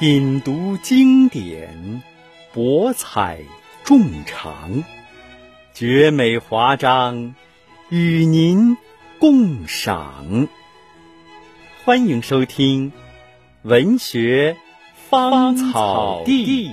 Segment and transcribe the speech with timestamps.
[0.00, 2.02] 品读经典，
[2.54, 3.40] 博采
[3.84, 4.82] 众长，
[5.74, 7.34] 绝美华章，
[7.90, 8.78] 与您
[9.18, 10.48] 共赏。
[11.84, 12.92] 欢迎收听
[13.60, 14.56] 《文学
[15.10, 16.70] 芳草地》。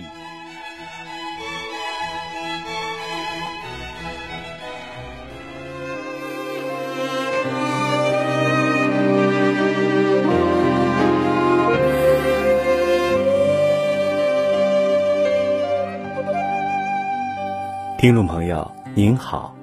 [17.97, 19.55] 听众朋友您好，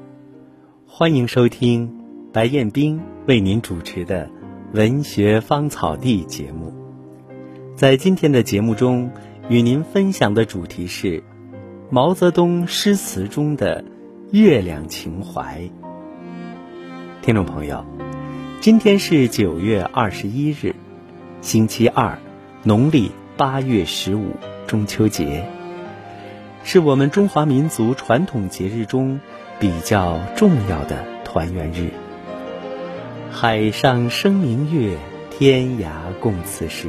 [0.88, 1.88] 欢迎收听
[2.33, 4.27] 白彦冰为您主持的
[4.73, 6.74] 《文学芳草地》节目。
[7.77, 9.09] 在今天的节目中，
[9.48, 11.23] 与您分享的主题是
[11.91, 13.84] 毛泽东诗词中的
[14.33, 15.62] 月亮情怀。
[17.23, 17.87] 听众朋友，
[18.60, 20.74] 今天是九月二十一日，
[21.41, 22.19] 星期二，
[22.65, 24.30] 农历八月十五，
[24.66, 25.48] 中秋节。
[26.66, 29.20] 是我们中华民族传统节日中
[29.60, 31.90] 比较重要的团圆日。
[33.30, 34.96] 海上生明月，
[35.30, 36.88] 天涯共此时。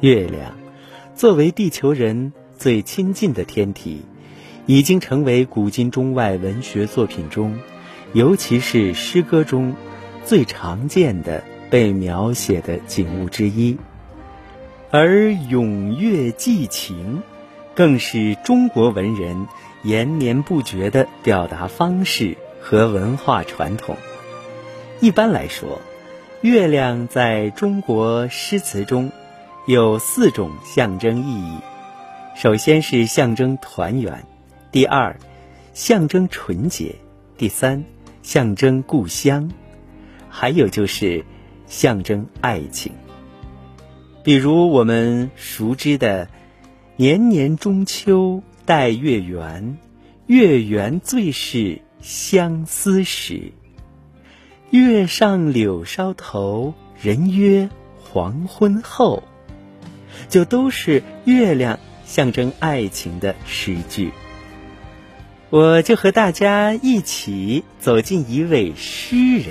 [0.00, 0.56] 月亮
[1.16, 4.02] 作为地球人最亲近的天体，
[4.66, 7.58] 已经成为古今中外文学作品中，
[8.12, 9.74] 尤其是诗歌中
[10.24, 13.78] 最常见的被描写的景物之一。
[14.92, 17.20] 而咏月寄情。
[17.76, 19.48] 更是中国文人
[19.82, 23.98] 延绵不绝的表达方式和文化传统。
[24.98, 25.82] 一般来说，
[26.40, 29.12] 月亮在中国诗词中
[29.66, 31.58] 有四种象征意义：
[32.34, 34.24] 首先是象征团圆，
[34.72, 35.18] 第二，
[35.74, 36.94] 象征纯洁，
[37.36, 37.84] 第三，
[38.22, 39.50] 象征故乡，
[40.30, 41.26] 还有就是
[41.66, 42.94] 象征爱情。
[44.24, 46.26] 比如我们熟知的。
[46.98, 49.76] 年年中秋待月圆，
[50.26, 53.52] 月圆最是相思时。
[54.70, 57.68] 月上柳梢头，人约
[58.02, 59.22] 黄昏后。
[60.30, 64.10] 就都是月亮象征爱情的诗句。
[65.50, 69.48] 我就和大家一起走进一位诗人，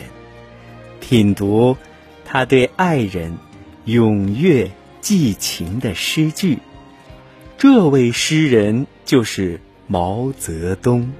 [1.00, 1.78] 品读
[2.26, 3.38] 他对爱人
[3.86, 6.58] 咏月寄情的诗句。
[7.58, 11.14] 这位诗人就是毛泽东。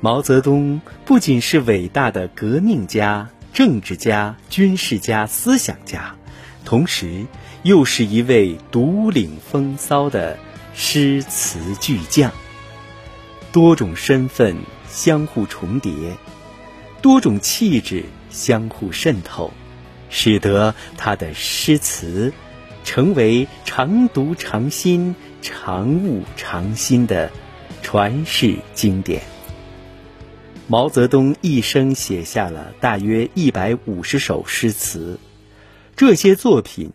[0.00, 6.16] 毛泽东不仅是伟大的革命家、政治家、军事家、思想家，
[6.64, 7.26] 同时
[7.62, 10.36] 又是一位独领风骚的
[10.74, 12.32] 诗词巨匠。
[13.52, 14.56] 多种身份
[14.88, 15.92] 相互重叠，
[17.02, 19.52] 多种气质相互渗透，
[20.08, 22.32] 使得他的诗词。
[22.84, 27.30] 成为常读常新、常悟常新的
[27.82, 29.22] 传世经典。
[30.66, 35.18] 毛泽东一生写下了大约一百五十首诗词，
[35.96, 36.92] 这些作品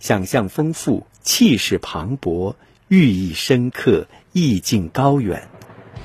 [0.00, 2.54] 想象丰富、气势磅礴、
[2.88, 5.48] 寓意深刻、意境高远，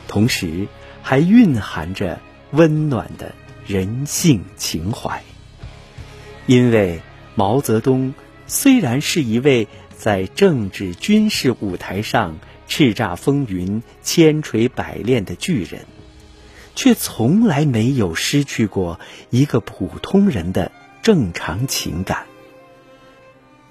[0.07, 0.67] 同时
[1.01, 2.19] 还蕴含着
[2.51, 3.33] 温暖的
[3.67, 5.21] 人性情怀。
[6.45, 7.01] 因为
[7.35, 8.13] 毛泽东。
[8.49, 15.85] 虽然是一位在政治军事舞台上叱咤风云、千锤百炼的巨人，
[16.73, 18.99] 却从来没有失去过
[19.29, 20.71] 一个普通人的
[21.03, 22.25] 正常情感。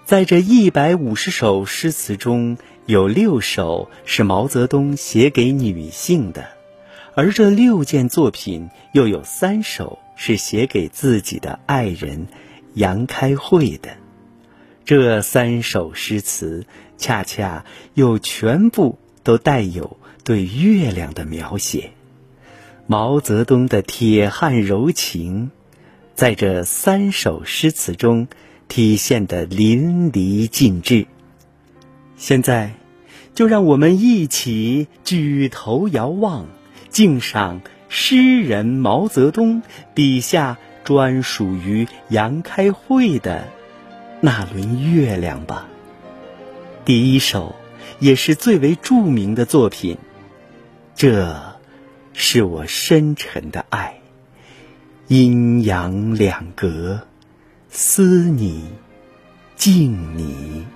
[0.04, 2.56] 在这一百五十首诗词中，
[2.86, 6.46] 有六首是毛泽东写给女性的，
[7.14, 12.28] 而这六件作品又有三首是写给自己的爱人
[12.74, 13.90] 杨开慧的。
[14.88, 16.64] 这三首诗词，
[16.96, 21.90] 恰恰又全部都带有对月亮的描写。
[22.86, 25.50] 毛泽东的铁汉柔情，
[26.14, 28.28] 在这三首诗词中
[28.66, 31.06] 体现的淋漓尽致。
[32.16, 32.72] 现在，
[33.34, 36.46] 就让我们一起举头遥望，
[36.88, 39.62] 敬赏诗人毛泽东
[39.92, 43.48] 笔下专属于杨开慧的。
[44.20, 45.68] 那轮月亮吧，
[46.84, 47.54] 第一首
[48.00, 49.96] 也是最为著名的作品。
[50.96, 51.56] 这，
[52.12, 54.00] 是我深沉的爱，
[55.06, 57.00] 阴阳两隔，
[57.68, 58.68] 思你，
[59.54, 60.66] 敬你。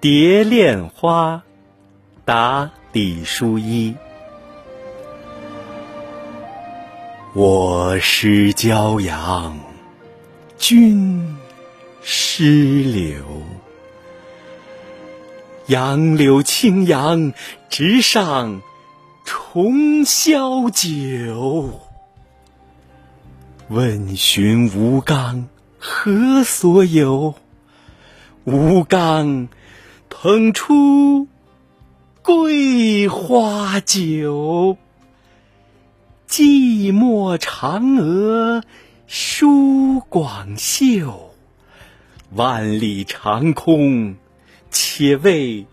[0.00, 1.42] 蝶恋花，
[2.24, 3.96] 答李淑一。
[7.34, 9.71] 我失骄阳。
[10.62, 11.36] 君，
[12.04, 13.42] 诗流。
[15.66, 17.32] 杨柳青杨
[17.68, 18.62] 直上
[19.24, 21.80] 重霄九。
[23.70, 25.48] 问询吴刚
[25.80, 27.34] 何所有？
[28.44, 29.48] 吴刚
[30.08, 31.26] 捧出
[32.22, 34.76] 桂花酒。
[36.28, 38.62] 寂寞嫦娥
[39.14, 41.34] 舒广袖，
[42.30, 44.16] 万里长空
[44.70, 45.66] 且为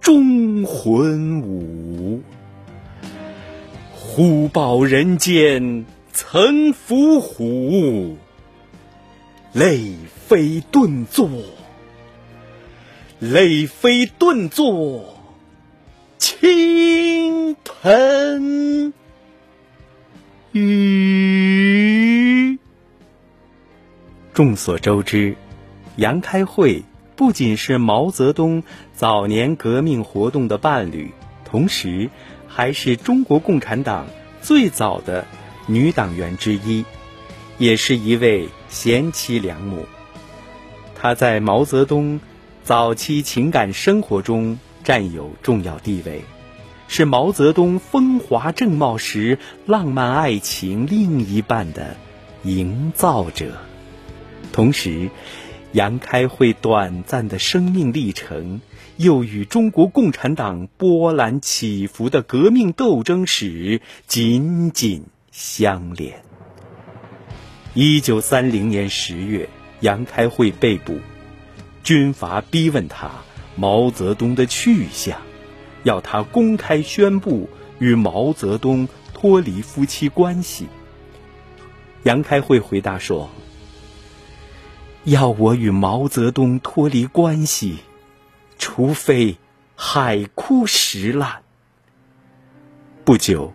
[0.00, 2.22] 忠魂舞。
[3.92, 8.18] 忽报人间曾伏虎，
[9.52, 9.96] 泪
[10.28, 11.28] 飞顿作，
[13.18, 15.18] 泪飞顿作
[16.18, 18.94] 倾盆。
[20.52, 21.25] 雨。
[24.36, 25.34] 众所周知，
[25.96, 26.82] 杨开慧
[27.16, 31.10] 不仅是毛泽东早年革命活动的伴侣，
[31.46, 32.10] 同时
[32.46, 34.06] 还是中国共产党
[34.42, 35.24] 最早的
[35.66, 36.84] 女党员之一，
[37.56, 39.86] 也是一位贤妻良母。
[40.94, 42.20] 她在毛泽东
[42.62, 46.20] 早期情感生活中占有重要地位。
[46.88, 51.96] 是毛泽东风华正茂时浪漫爱情另一半的
[52.42, 53.54] 营造者，
[54.56, 55.10] 同时，
[55.72, 58.62] 杨开慧短暂的生命历程
[58.96, 66.22] 又与中国共产党波澜起伏的革命斗争史紧紧相连。
[67.74, 69.50] 一九三零年十月，
[69.80, 71.00] 杨开慧被捕，
[71.82, 73.10] 军阀逼问他
[73.56, 75.20] 毛泽东的去向。
[75.82, 80.66] 要他公开宣布与毛泽东脱离夫妻关系。
[82.04, 83.28] 杨开慧回答说
[85.06, 87.78] ：“要我与毛泽东脱离关系，
[88.58, 89.36] 除非
[89.76, 91.42] 海枯石烂。”
[93.06, 93.54] 不久，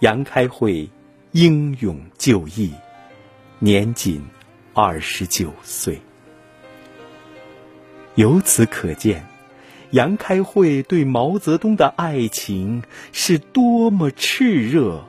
[0.00, 0.90] 杨开慧
[1.30, 2.74] 英勇就义，
[3.60, 4.20] 年仅
[4.74, 6.02] 二十九岁。
[8.16, 9.24] 由此可见。
[9.92, 12.82] 杨开慧对毛泽东的爱情
[13.12, 15.02] 是多么炽热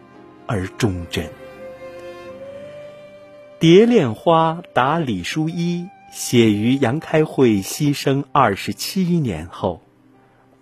[0.45, 1.25] 而忠贞。
[3.59, 9.81] 《蝶恋花》答李书一写于杨开慧牺牲二十七年后，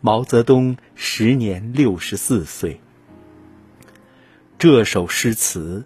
[0.02, 2.82] 毛泽东时年六十四岁。
[4.58, 5.86] 这首诗词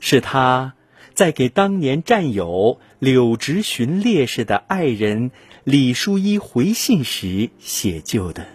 [0.00, 0.74] 是他
[1.14, 5.30] 在给当年战友柳直荀烈士的爱人。
[5.64, 8.46] 李书一回信时写就的：“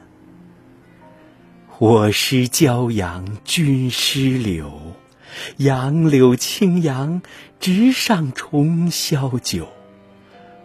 [1.80, 4.72] 我师骄阳君师柳，
[5.58, 7.22] 杨柳青杨
[7.60, 9.68] 直上重霄九。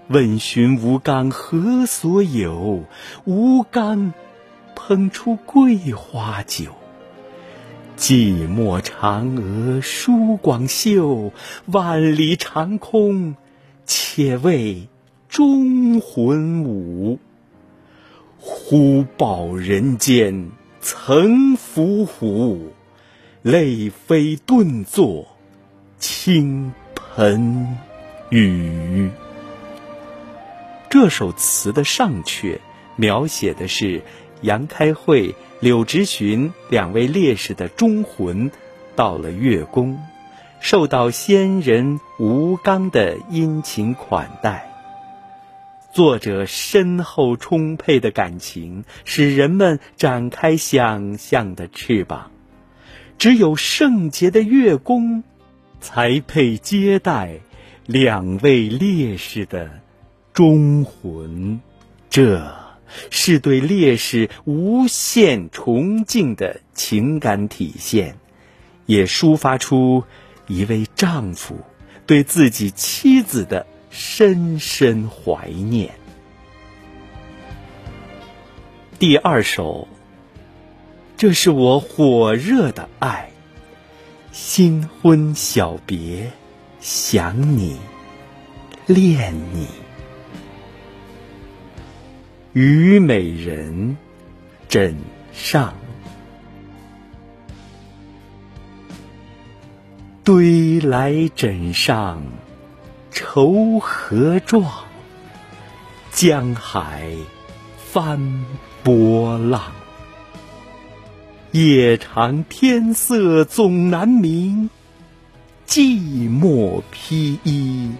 [0.09, 2.85] 问询吴刚何所有？
[3.25, 4.13] 吴刚
[4.75, 6.77] 烹出桂花酒。
[7.97, 11.33] 寂寞嫦娥舒广袖，
[11.67, 13.37] 万里长空
[13.87, 14.89] 且为。”
[15.31, 17.21] 忠魂舞，
[18.41, 20.51] 忽报人间
[20.81, 22.73] 曾伏虎，
[23.43, 25.27] 泪飞顿作
[25.99, 27.79] 倾盆
[28.29, 29.09] 雨。
[30.91, 32.59] 这首词的上阙
[32.97, 34.03] 描写的是
[34.43, 38.51] 杨开慧、柳直荀两位烈士的忠魂
[38.95, 39.99] 到了月宫，
[40.61, 44.71] 受到先人吴刚的殷勤款待。
[45.95, 52.31] 作者深厚充沛的感情，使人们展开想象的翅膀。
[53.21, 55.23] 只有圣洁的月宫，
[55.79, 57.41] 才配接待
[57.85, 59.83] 两位烈士的
[60.33, 61.61] 忠魂。
[62.09, 62.57] 这
[63.11, 68.17] 是对烈士无限崇敬的情感体现，
[68.87, 70.03] 也抒发出
[70.47, 71.59] 一位丈夫
[72.07, 73.67] 对自己妻子的。
[73.93, 75.91] 深深怀念。
[79.01, 79.89] 第二首，
[81.21, 83.31] 这是我火热的爱，
[84.33, 86.33] 新婚小别，
[86.81, 87.79] 想你，
[88.87, 89.67] 恋你。
[92.55, 93.99] 虞美人，
[94.67, 94.97] 枕
[95.35, 95.75] 上，
[100.25, 102.23] 堆来枕上。
[103.11, 104.65] 愁何状？
[106.13, 107.13] 江海
[107.77, 108.47] 翻
[108.83, 109.61] 波浪，
[111.53, 114.71] 夜长天色总难明。
[115.67, 117.91] 寂寞披衣，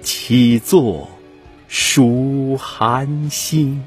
[0.00, 1.06] 起坐
[1.68, 3.82] 数寒星？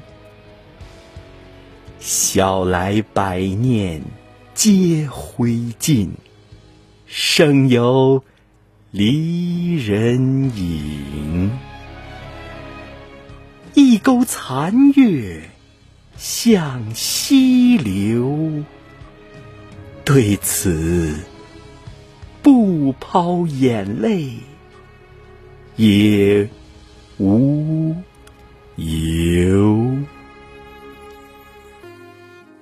[1.98, 4.00] 晓来百念
[4.54, 6.08] 皆灰烬，
[7.06, 8.22] 剩有
[8.92, 11.50] 离人影。
[13.74, 15.50] 一钩残月
[16.16, 18.29] 向西流，
[20.12, 21.14] 对此
[22.42, 24.32] 不抛眼泪
[25.76, 26.48] 也
[27.18, 27.94] 无
[28.74, 29.96] 由。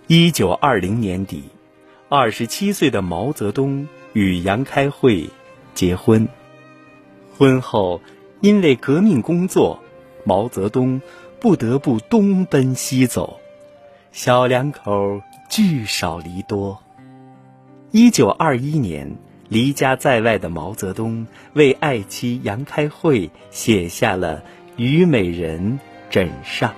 [0.08, 1.44] 一九二零年底，
[2.10, 5.30] 二十七岁的毛泽东与杨开慧
[5.72, 6.28] 结婚。
[7.38, 8.02] 婚后，
[8.42, 9.82] 因为革命工作。
[10.22, 11.00] 毛泽东
[11.40, 13.40] 不得不东奔西走，
[14.12, 16.82] 小两口聚少离多。
[17.90, 19.16] 一九二一年，
[19.48, 24.40] 离家在外的毛泽东为爱妻杨开慧写下了
[24.76, 25.78] 《虞美人》
[26.12, 26.74] 枕上。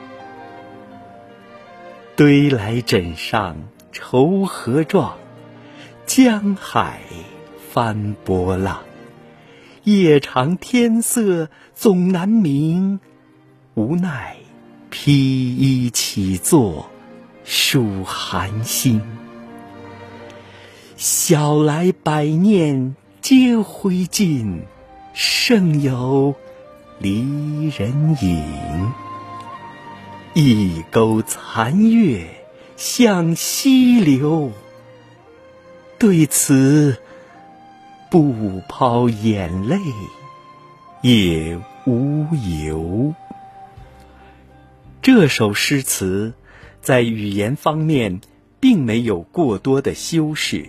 [2.15, 3.57] 堆来枕上
[3.91, 5.19] 愁何状？
[6.07, 7.01] 江海
[7.73, 8.81] 翻波浪。
[9.83, 13.01] 夜长天色总难明。
[13.75, 14.37] 无奈，
[14.91, 16.89] 披衣起坐，
[17.43, 19.03] 数寒星。
[21.03, 24.65] 晓来百念皆灰烬，
[25.15, 26.35] 剩有
[26.99, 28.93] 离人影。
[30.35, 32.27] 一钩残月
[32.77, 34.53] 向西流，
[35.99, 36.99] 对此
[38.11, 39.79] 不抛眼泪
[41.01, 42.27] 也无
[42.69, 43.15] 由。
[45.01, 46.35] 这首诗词
[46.83, 48.21] 在语言方面
[48.61, 50.69] 并没有过多的修饰，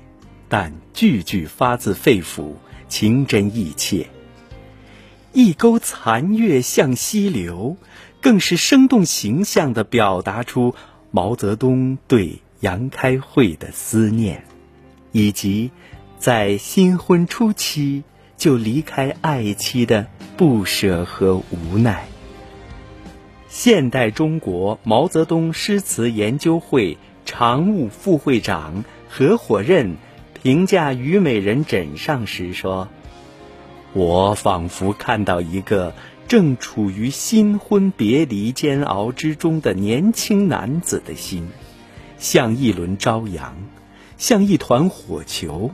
[0.52, 2.56] 但句句发自肺腑，
[2.90, 4.08] 情真意切。
[5.32, 7.78] 一钩残月向西流，
[8.20, 10.76] 更是生动形象地表达出
[11.10, 14.44] 毛泽东对杨开慧的思念，
[15.14, 15.72] 以及
[16.20, 18.04] 在新婚初期
[18.36, 22.10] 就离开爱妻的不舍和无奈。
[23.48, 29.96] 现代中国毛泽东诗词研究会常务副会长、合伙人
[30.44, 32.90] 评价《虞美人》枕上时说
[33.94, 35.94] ：“我仿佛看到一个
[36.28, 41.48] 正处于新婚别离煎熬之中的年轻男子的心，
[42.18, 43.56] 像一轮朝阳，
[44.18, 45.70] 像一团火球，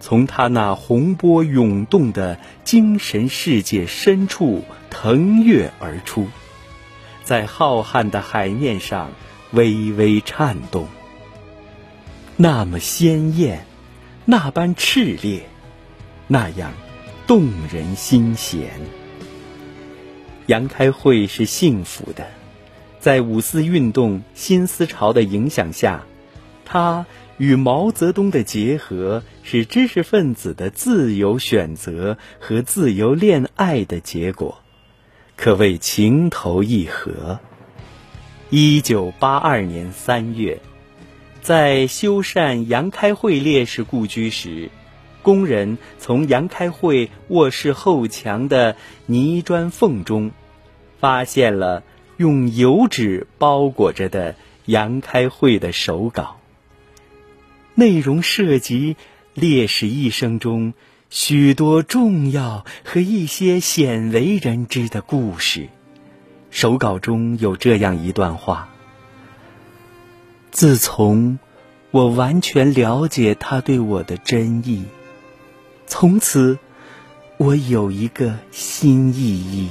[0.00, 6.26] 从他那洪波涌动的精神世界深处腾跃而出。”
[7.24, 9.12] 在浩瀚的海面上
[9.52, 10.88] 微微颤动，
[12.36, 13.66] 那么鲜艳，
[14.24, 15.42] 那般炽烈，
[16.26, 16.72] 那样
[17.26, 18.70] 动人心弦。
[20.46, 22.26] 杨开慧是幸福的，
[22.98, 26.04] 在五四运动新思潮的影响下，
[26.64, 34.58] 他与毛泽东的结合是知识分子的自由选择和自由恋爱的结果。
[35.36, 37.38] 可谓情投意合。
[38.50, 40.60] 一九八二年三月，
[41.42, 44.70] 在修缮杨开慧烈士故居时，
[45.22, 50.30] 工人从杨开慧卧室后墙的泥砖缝中，
[51.00, 51.82] 发现了
[52.16, 56.38] 用油纸包裹着的杨开慧的手稿。
[57.74, 58.96] 内容涉及
[59.34, 60.72] 烈士一生中。
[61.10, 65.68] 许多重要和一些鲜为人知的故事，
[66.50, 68.70] 手稿中有这样一段话：
[70.52, 71.38] 自从
[71.90, 74.84] 我完全了解他对我的真意，
[75.86, 76.58] 从此
[77.38, 79.70] 我有一个新意义。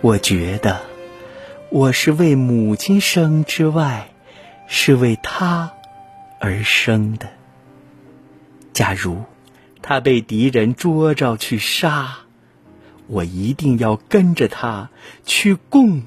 [0.00, 0.80] 我觉得
[1.70, 4.08] 我是为母亲生之外，
[4.66, 5.72] 是为他
[6.40, 7.28] 而生的。
[8.72, 9.22] 假如。
[9.86, 12.20] 他被敌人捉着去杀，
[13.06, 14.88] 我一定要跟着他
[15.26, 16.04] 去共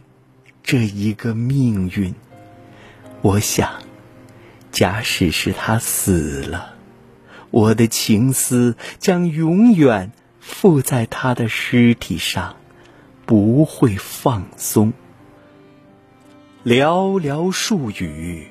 [0.64, 2.16] 这一个命运。
[3.22, 3.82] 我想，
[4.72, 6.76] 假使是他死了，
[7.52, 12.56] 我的情思将永远附在他的尸体上，
[13.26, 14.94] 不会放松。
[16.64, 18.48] 寥寥数语。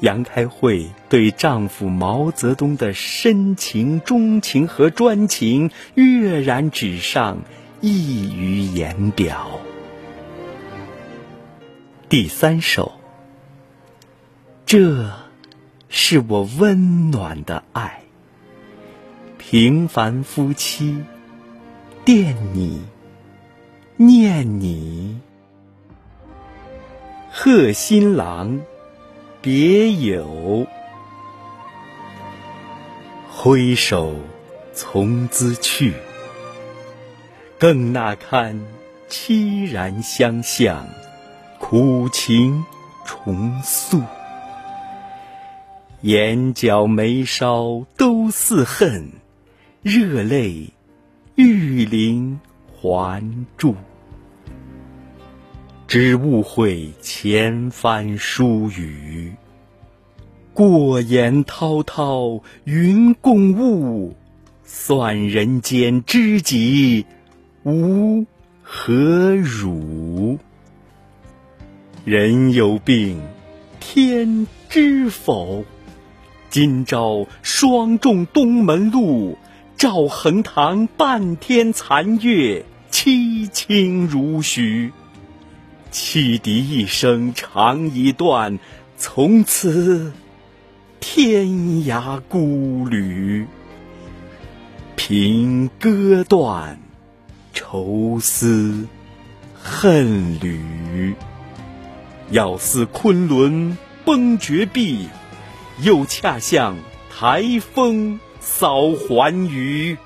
[0.00, 7.42] 杨开慧对丈夫毛泽东的深情、钟情和专情跃然纸上，
[7.82, 9.60] 溢于言表。
[12.08, 12.99] 第三首，
[14.70, 15.10] 这
[15.88, 18.02] 是我温暖的爱。
[19.36, 20.96] 平凡夫妻，
[22.04, 22.80] 惦你，
[23.96, 25.18] 念你，
[27.32, 28.60] 贺新郎，
[29.42, 30.64] 别有。
[33.28, 34.14] 挥手
[34.72, 35.94] 从兹去，
[37.58, 38.56] 更那堪
[39.08, 40.86] 凄然相向，
[41.58, 42.64] 苦情
[43.04, 44.00] 重诉。
[46.02, 49.10] 眼角眉梢都似恨，
[49.82, 50.70] 热泪
[51.34, 52.40] 欲淋
[52.72, 53.22] 还
[53.58, 53.74] 住。
[55.86, 59.34] 只误会前番疏语，
[60.54, 64.16] 过眼滔滔云共雾，
[64.64, 67.04] 算人间知己
[67.64, 68.24] 无
[68.62, 70.38] 何如？
[72.06, 73.20] 人有病，
[73.78, 75.62] 天知否？
[76.50, 79.38] 今朝霜重东门路，
[79.76, 84.90] 照横塘半天残月，凄清如许。
[85.92, 88.58] 汽笛一声长已断，
[88.96, 90.12] 从此
[90.98, 91.46] 天
[91.84, 93.46] 涯孤旅。
[94.96, 96.80] 凭歌断，
[97.54, 98.88] 愁思
[99.54, 101.14] 恨缕。
[102.32, 105.08] 要似昆仑崩绝壁。
[105.82, 106.76] 又恰像
[107.10, 109.96] 台风扫寰宇，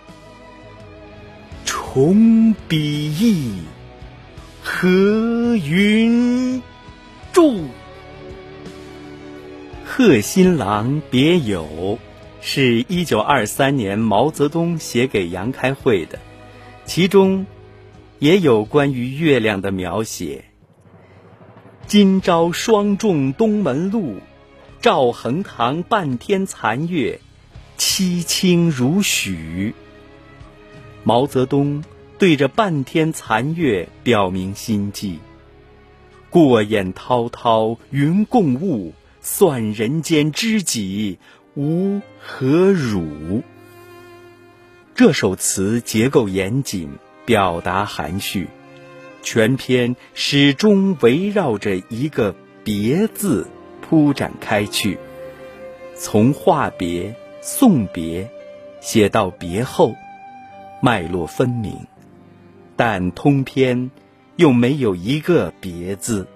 [1.64, 3.58] 重笔意，
[4.62, 6.62] 何云
[7.32, 7.64] 注？
[9.84, 11.98] 贺新郎别友，
[12.40, 16.20] 是一九二三年毛泽东写给杨开慧的，
[16.84, 17.46] 其中
[18.20, 20.44] 也有关于月亮的描写。
[21.86, 24.18] 今朝霜重东门路。
[24.84, 27.18] 照横塘半天残月，
[27.78, 29.74] 凄清如许。
[31.04, 31.82] 毛泽东
[32.18, 35.20] 对着半天残月表明心迹：
[36.28, 38.92] 过眼滔滔云共雾，
[39.22, 41.18] 算人间知己
[41.54, 43.42] 无何如。
[44.94, 46.90] 这首词结构严谨，
[47.24, 48.48] 表达含蓄，
[49.22, 53.46] 全篇始终围绕着一个“别”字。
[53.86, 54.98] 铺展开去，
[55.94, 58.30] 从话别、送别，
[58.80, 59.94] 写到别后，
[60.80, 61.86] 脉络分明，
[62.76, 63.90] 但通篇
[64.36, 66.26] 又没有一个“别”字，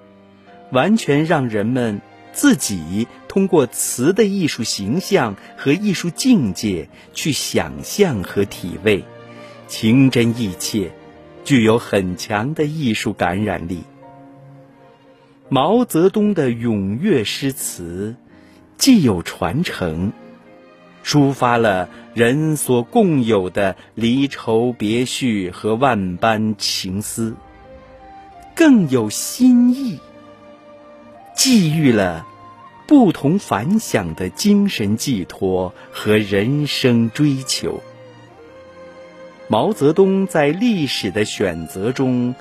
[0.73, 2.03] 完全让人们
[2.35, 9.03] 自己通过词的艺术形象和艺术境界去想象和体味，
[9.69, 10.91] 情真意切，
[11.45, 13.85] 具有很强的艺术感染力。
[15.51, 18.17] 毛泽东的咏月诗词，
[18.77, 20.13] 既有传承，
[21.03, 27.35] 抒发了人所共有的离愁别绪和万般情思，
[28.55, 29.99] 更有新意，
[31.35, 32.27] 寄予了
[32.87, 37.81] 不同凡响的精神寄托和人生追求。
[39.49, 42.35] 毛泽东在历史的选择中，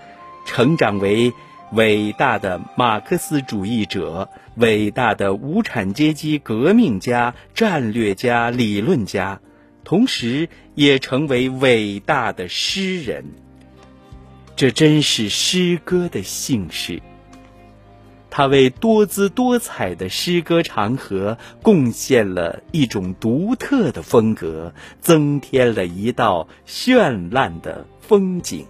[0.45, 1.31] 成长为。
[1.73, 9.41] 伟大的马克思主义者，伟大的无产阶级革命家、战略家、理论家，
[9.83, 13.25] 同时也成为伟大的诗人。
[14.55, 17.01] 这真是诗歌的幸事。
[18.29, 28.65] 他为多姿多彩的诗歌长河贡献了一种独特的风格，增添了一道绚烂的风景。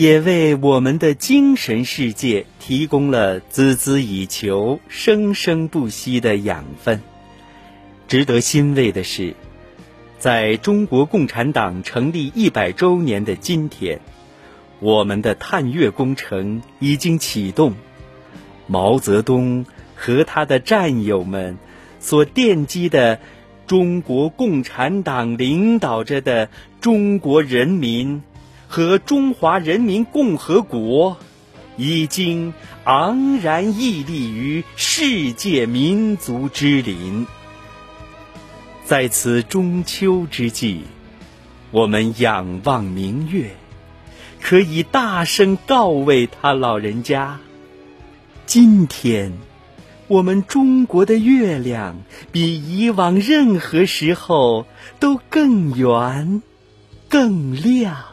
[0.00, 7.02] 也为我们的精神世界提供了孜孜以求、生生不息的养分。
[8.08, 9.34] 值得欣慰的是，
[10.18, 14.00] 在中国共产党成立一百周年的今天，
[14.78, 17.74] 我们的探月工程已经启动。
[18.66, 21.58] 毛泽东和他的战友们
[21.98, 23.20] 所奠基的
[23.66, 26.48] 中国共产党领导着的
[26.80, 28.22] 中国人民。
[28.70, 31.16] 和中华人民共和国
[31.76, 32.54] 已经
[32.84, 37.26] 昂然屹立于世界民族之林。
[38.84, 40.82] 在此中秋之际，
[41.72, 43.56] 我们仰望明月，
[44.40, 47.40] 可以大声告慰他老人家：
[48.46, 49.32] 今天，
[50.06, 51.96] 我们中国的月亮
[52.30, 54.64] 比以往任何时候
[55.00, 56.40] 都更圆、
[57.08, 58.09] 更亮。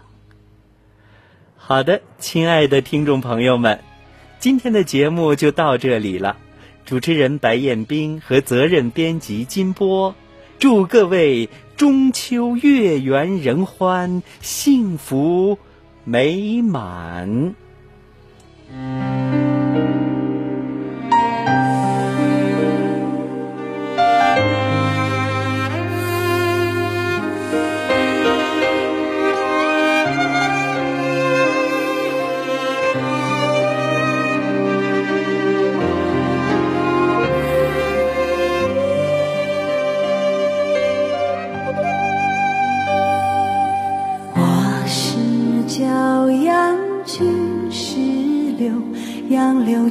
[1.68, 3.82] 好的，亲爱的听众朋友们，
[4.40, 6.38] 今天的节目就到这里了。
[6.86, 10.16] 主持人白彦斌和责任编辑金波，
[10.60, 15.60] 祝各位中秋月圆人欢，幸福
[16.06, 17.54] 美满。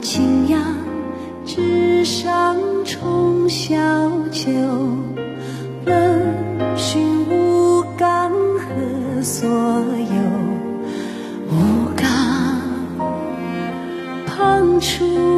[0.09, 0.63] 青杨，
[1.45, 3.75] 枝上冲小
[4.31, 4.49] 丘。
[5.85, 6.23] 任
[6.77, 10.23] 寻吴刚何所有？
[11.51, 12.07] 吴刚
[14.29, 15.36] 旁出。